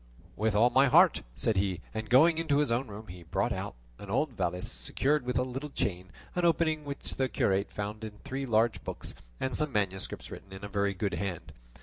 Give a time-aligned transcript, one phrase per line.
[0.35, 3.75] "With all my heart," said he, and going into his own room he brought out
[3.99, 8.15] an old valise secured with a little chain, on opening which the curate found in
[8.15, 11.53] it three large books and some manuscripts written in a very good hand.